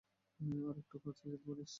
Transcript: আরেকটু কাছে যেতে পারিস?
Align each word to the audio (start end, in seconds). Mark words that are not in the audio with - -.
আরেকটু 0.69 0.97
কাছে 0.99 1.23
যেতে 1.25 1.45
পারিস? 1.47 1.69